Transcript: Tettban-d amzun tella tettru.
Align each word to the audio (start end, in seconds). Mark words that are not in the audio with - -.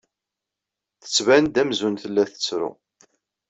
Tettban-d 1.03 1.55
amzun 1.61 1.95
tella 2.01 2.23
tettru. 2.31 2.69